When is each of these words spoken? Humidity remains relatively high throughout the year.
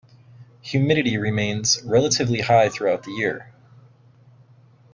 Humidity 0.63 1.19
remains 1.19 1.79
relatively 1.83 2.41
high 2.41 2.69
throughout 2.69 3.03
the 3.03 3.11
year. 3.11 3.53